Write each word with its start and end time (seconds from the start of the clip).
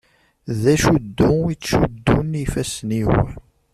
D 0.61 0.63
acuddu 0.73 1.31
i 1.53 1.55
ttcuddun 1.55 2.31
yifassen-iw. 2.39 3.11